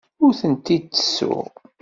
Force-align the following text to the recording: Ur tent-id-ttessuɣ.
Ur 0.23 0.31
tent-id-ttessuɣ. 0.39 1.47